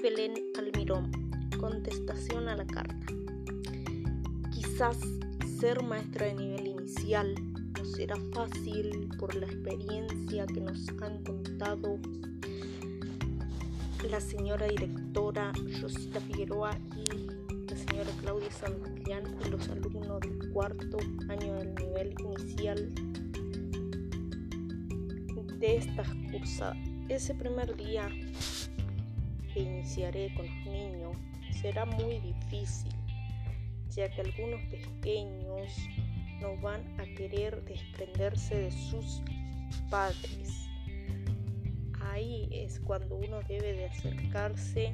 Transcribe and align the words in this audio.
Belén 0.00 0.34
Almirón. 0.56 1.10
Contestación 1.58 2.48
a 2.48 2.56
la 2.56 2.66
carta. 2.66 3.06
Quizás 4.52 4.96
ser 5.60 5.82
maestra 5.82 6.26
de 6.26 6.34
nivel 6.34 6.66
inicial 6.68 7.34
no 7.76 7.84
será 7.84 8.16
fácil 8.32 9.08
por 9.18 9.34
la 9.34 9.46
experiencia 9.46 10.46
que 10.46 10.60
nos 10.60 10.88
han 11.00 11.22
contado 11.24 11.98
la 14.08 14.20
señora 14.20 14.66
directora 14.66 15.52
Rosita 15.80 16.20
Figueroa 16.20 16.78
y 16.96 17.26
la 17.70 17.76
señora 17.76 18.10
Claudia 18.20 18.50
Santillán 18.50 19.24
y 19.46 19.50
los 19.50 19.68
alumnos 19.68 20.20
del 20.20 20.50
cuarto 20.52 20.98
año 21.28 21.54
del 21.54 21.74
nivel 21.74 22.14
inicial 22.18 22.88
de 25.58 25.76
esta 25.76 26.04
cursadas. 26.30 26.78
Ese 27.08 27.34
primer 27.34 27.76
día 27.76 28.08
que 29.52 29.60
iniciaré 29.60 30.32
con 30.34 30.46
los 30.46 30.66
niños 30.66 31.16
será 31.60 31.84
muy 31.84 32.18
difícil, 32.18 32.92
ya 33.90 34.10
que 34.10 34.22
algunos 34.22 34.60
pequeños 34.70 35.72
no 36.40 36.56
van 36.60 36.82
a 37.00 37.04
querer 37.16 37.62
desprenderse 37.64 38.56
de 38.56 38.70
sus 38.70 39.22
padres. 39.90 40.68
Ahí 42.00 42.48
es 42.50 42.80
cuando 42.80 43.16
uno 43.16 43.40
debe 43.48 43.74
de 43.74 43.86
acercarse 43.86 44.92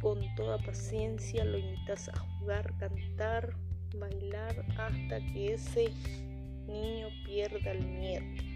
con 0.00 0.18
toda 0.34 0.58
paciencia, 0.58 1.44
lo 1.44 1.58
invitas 1.58 2.08
a 2.08 2.18
jugar, 2.18 2.72
cantar, 2.78 3.54
bailar 3.98 4.64
hasta 4.78 5.20
que 5.32 5.54
ese 5.54 5.90
niño 6.66 7.08
pierda 7.26 7.72
el 7.72 7.86
miedo 7.86 8.49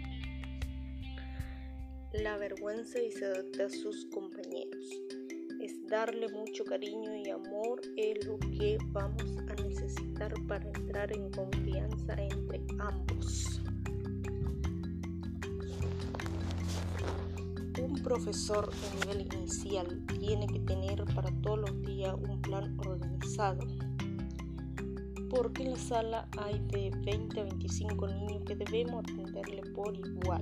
la 2.21 2.37
vergüenza 2.37 3.01
y 3.01 3.11
se 3.11 3.25
a 3.25 3.69
sus 3.69 4.05
compañeros. 4.05 4.85
Es 5.59 5.85
darle 5.87 6.27
mucho 6.29 6.63
cariño 6.63 7.15
y 7.15 7.29
amor 7.29 7.81
es 7.97 8.25
lo 8.25 8.37
que 8.39 8.77
vamos 8.91 9.23
a 9.49 9.55
necesitar 9.63 10.33
para 10.47 10.65
entrar 10.65 11.11
en 11.11 11.29
confianza 11.31 12.13
entre 12.13 12.61
ambos. 12.79 13.61
Un 17.81 18.01
profesor 18.03 18.71
de 18.71 18.99
nivel 18.99 19.33
inicial 19.33 20.05
tiene 20.19 20.47
que 20.47 20.59
tener 20.59 21.03
para 21.13 21.29
todos 21.41 21.59
los 21.59 21.81
días 21.81 22.15
un 22.29 22.41
plan 22.41 22.77
organizado, 22.87 23.59
porque 25.29 25.63
en 25.63 25.71
la 25.71 25.77
sala 25.77 26.29
hay 26.37 26.59
de 26.67 26.91
20 27.03 27.41
a 27.41 27.43
25 27.43 28.07
niños 28.07 28.43
que 28.45 28.55
debemos 28.55 29.03
atenderle 29.03 29.61
por 29.73 29.95
igual 29.95 30.41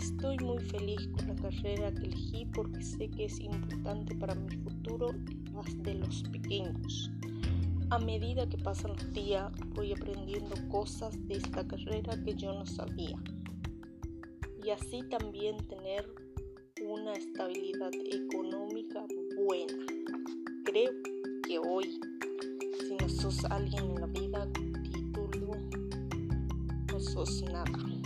Estoy 0.00 0.38
muy 0.38 0.58
feliz 0.58 1.08
con 1.08 1.26
la 1.26 1.34
carrera 1.34 1.92
que 1.92 2.06
elegí 2.06 2.46
porque 2.54 2.80
sé 2.82 3.10
que 3.10 3.24
es 3.24 3.40
importante 3.40 4.14
para 4.14 4.36
mi 4.36 4.56
futuro 4.58 5.08
más 5.52 5.82
de 5.82 5.94
los 5.94 6.22
pequeños. 6.22 7.10
A 7.90 7.98
medida 7.98 8.48
que 8.48 8.58
pasan 8.58 8.92
los 8.92 9.12
días 9.12 9.50
voy 9.74 9.92
aprendiendo 9.92 10.54
cosas 10.68 11.12
de 11.26 11.38
esta 11.38 11.66
carrera 11.66 12.16
que 12.24 12.32
yo 12.36 12.52
no 12.52 12.64
sabía. 12.64 13.16
Y 14.64 14.70
así 14.70 15.02
también 15.10 15.56
tener 15.66 16.08
una 16.86 17.14
estabilidad 17.14 17.90
económica 17.92 19.04
buena. 19.36 19.84
Creo 20.64 20.92
que 21.42 21.58
hoy, 21.58 21.98
si 22.86 22.94
no 23.00 23.08
sos 23.08 23.44
alguien 23.46 23.84
en 23.84 24.00
la 24.00 24.06
vida 24.06 24.46
título, 24.92 25.56
no 26.92 27.00
sos 27.00 27.42
nada. 27.42 27.97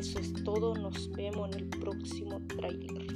Eso 0.00 0.18
es 0.18 0.32
todo, 0.32 0.74
nos 0.74 1.10
vemos 1.10 1.50
en 1.52 1.58
el 1.58 1.66
próximo 1.66 2.40
trailer. 2.46 3.06